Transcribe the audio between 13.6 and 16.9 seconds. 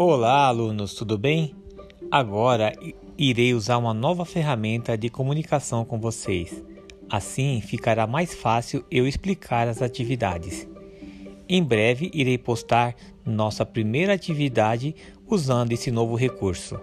primeira atividade usando esse novo recurso.